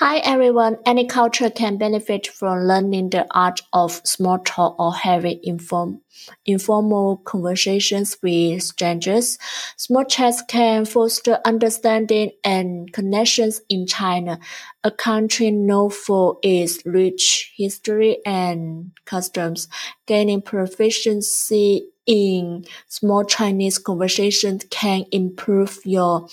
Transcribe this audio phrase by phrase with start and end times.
[0.00, 5.40] Hi everyone, any culture can benefit from learning the art of small talk or having
[5.42, 6.00] inform,
[6.46, 9.36] informal conversations with strangers.
[9.76, 14.38] Small chats can foster understanding and connections in China,
[14.82, 19.68] a country known for its rich history and customs.
[20.06, 26.26] Gaining proficiency in small Chinese conversations can improve your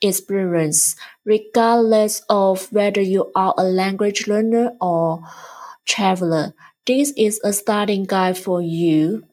[0.00, 5.22] experience, regardless of whether you are a language learner or
[5.86, 6.54] traveler.
[6.86, 9.24] This is a starting guide for you.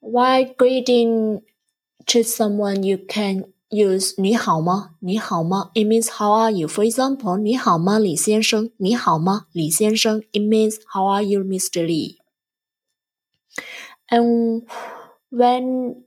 [0.00, 1.42] While greeting
[2.06, 4.96] to someone, you can use 你好吗?
[5.00, 5.70] 你好吗?
[5.74, 6.68] It means how are you?
[6.68, 8.70] For example, 你好吗,李先生?
[8.76, 10.22] 你好吗,李先生?
[10.32, 11.86] It means how are you, Mr.
[11.86, 12.18] Lee?
[14.10, 14.66] And
[15.30, 16.04] when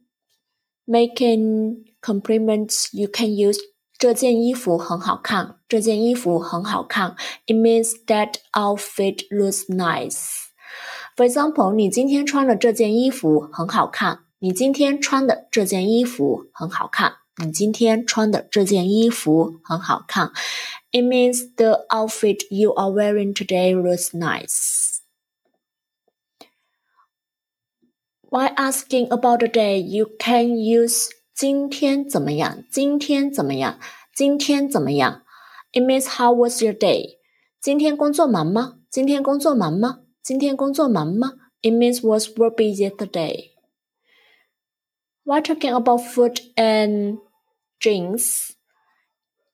[0.87, 3.57] making compliments, you can use
[3.97, 5.55] 这件衣服很好看。
[5.67, 7.15] 这件衣服很好看。
[7.45, 10.47] It means that outfit looks nice.
[11.15, 14.19] For example, 你今天穿的这件衣服很好看。
[14.39, 17.13] 你今天穿的这件衣服很好看。
[17.43, 20.31] 你今天穿的这件衣服很好看。
[20.91, 24.90] It means the outfit you are wearing today looks nice.
[28.31, 32.63] While asking about the day, you can use 今天怎么样？
[32.69, 33.79] 今天怎么样？
[34.13, 35.23] 今天怎么样？
[35.71, 37.17] It means how was your day？
[37.61, 38.79] 今天工作忙吗？
[38.89, 40.01] 今天工作忙吗？
[40.21, 41.33] 今天工作忙吗？
[41.61, 43.51] It means was work busy today?
[45.23, 47.19] While talking about food and
[47.79, 48.51] drinks,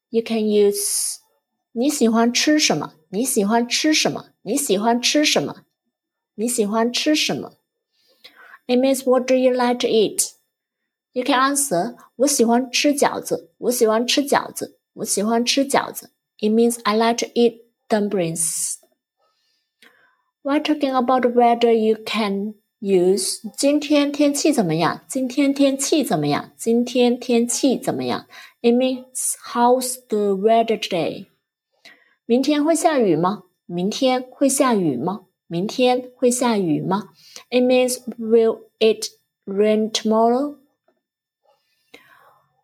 [0.09, 1.17] you can use
[1.71, 2.93] 你喜欢吃什么？
[3.09, 4.29] 你喜欢吃什么？
[4.43, 5.63] 你喜欢吃什么？
[6.35, 7.53] 你喜欢吃什么
[8.68, 10.34] it means what do you like to eat?
[11.12, 16.10] You can answer 我喜欢吃饺子，我喜欢吃饺子，我喜欢吃饺子。
[16.38, 18.74] It means I like to eat dumplings.
[20.42, 25.00] While talking about weather you can use 今天天气怎么样？
[25.08, 26.52] 今天天气怎么样？
[26.56, 28.26] 今天天气怎么样
[28.60, 31.26] ？It means how's the weather today?
[32.26, 33.44] 明天会下雨吗？
[33.66, 35.27] 明天会下雨吗？
[35.47, 37.09] 明天会下雨吗？
[37.49, 39.07] It means will it
[39.45, 40.57] rain tomorrow?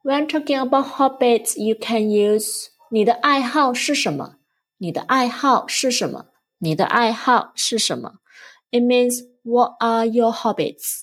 [0.04, 4.38] When talking about hobbies, you can use 你的爱好是什么？
[4.78, 6.28] 你的爱好是什么？
[6.60, 8.20] 你的爱好是什么？
[8.72, 11.02] It means what are your hobbies?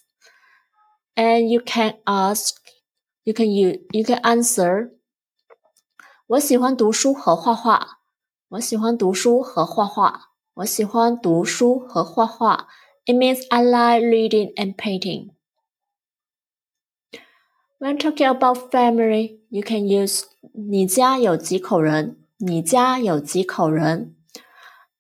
[1.15, 2.57] And you can ask,
[3.25, 4.93] you can you you can answer.
[6.27, 8.01] 我喜欢读书和画画。
[8.49, 10.30] 我喜欢读书和画画。
[10.61, 12.69] 我喜欢读书和画画。
[13.05, 15.31] It means I like reading and painting.
[17.79, 20.23] When talking about family, you can use
[20.53, 22.17] 你家有几口人？
[22.39, 24.17] 你家有几口人？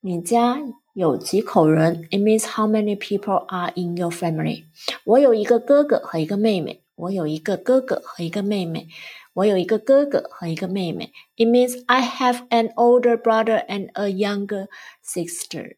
[0.00, 0.61] 你家
[0.94, 2.05] 有几口人？
[2.11, 4.65] It means how many people are in your family.
[5.05, 6.80] 我有一个哥哥和一个妹妹。
[7.00, 8.89] 我有一个哥哥和一个妹妹。
[9.34, 11.12] 我有一个哥哥和一个妹妹。
[11.37, 14.69] It means I have an older brother and a younger
[15.05, 15.77] sister.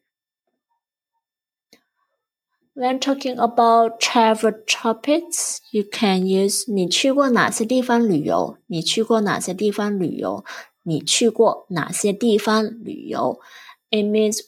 [2.73, 8.57] When talking about travel topics, you can use 你去过哪些地方旅游？
[8.67, 10.45] 你去过哪些地方旅游？
[10.83, 13.41] 你去过哪些地方旅游？
[13.89, 14.39] It means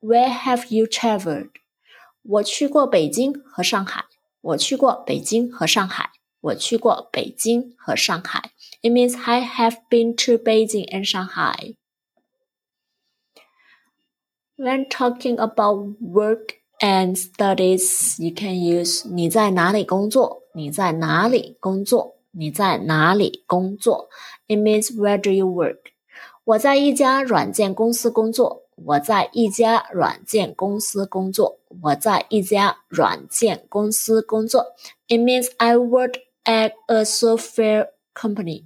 [0.00, 1.50] where have you traveled？
[2.22, 4.06] 我去过北京和上海。
[4.40, 6.10] 我去过北京和上海。
[6.42, 8.52] 我去过北京和上海。
[8.82, 11.74] It means I have been to Beijing and Shanghai.
[14.56, 20.42] When talking about work and studies, you can use 你在哪里工作？
[20.54, 22.16] 你在哪里工作？
[22.30, 24.08] 你在哪里工作？
[24.46, 25.78] It means where do you work？
[26.44, 28.64] 我在一家软件公司工作。
[28.76, 31.58] 我在一家软件公司工作。
[31.82, 34.74] 我在一家软件公司工作。
[35.08, 38.64] It means I work at a software company.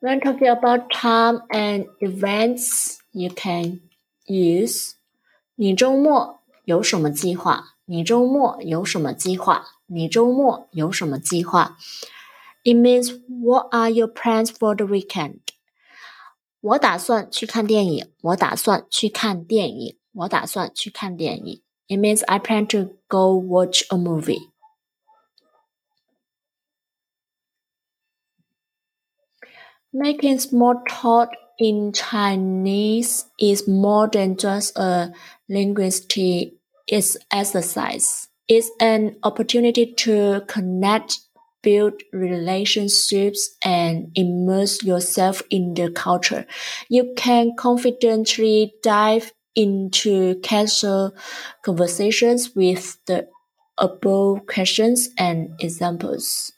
[0.00, 3.80] When talking about time and events, you can
[4.26, 4.92] use
[5.56, 7.76] 你周末有什么计划？
[7.84, 9.66] 你周末有什么计划？
[9.86, 11.76] 你周末有什么计划？
[12.62, 15.40] It means what are your plans for the weekend？
[16.60, 18.12] 我打算去看电影。
[18.22, 19.98] 我打算去看电影。
[20.12, 21.62] 我打算去看电影。
[21.89, 24.51] It means I plan to go watch a movie.
[29.93, 35.13] Making small talk in Chinese is more than just a
[35.49, 36.53] linguistic
[37.31, 38.27] exercise.
[38.47, 41.19] It's an opportunity to connect,
[41.63, 46.45] build relationships and immerse yourself in the culture.
[46.89, 51.13] You can confidently dive into casual
[51.61, 53.27] conversations with the
[53.77, 56.51] above questions and examples.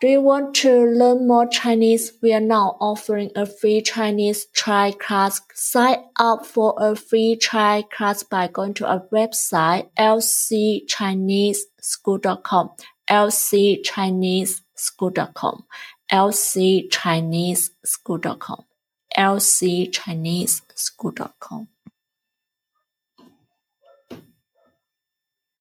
[0.00, 2.12] Do you want to learn more Chinese?
[2.22, 5.42] We are now offering a free Chinese try class.
[5.52, 12.70] Sign up for a free try class by going to our website lcchineseschool.com
[13.10, 15.64] lcchineseschool.com
[16.10, 18.64] lcchineseschool.com
[19.20, 21.66] lcchineseschool.com